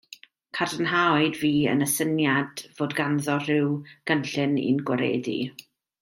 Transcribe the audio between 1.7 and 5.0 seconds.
yn y syniad fod ganddo ryw gynllun i'n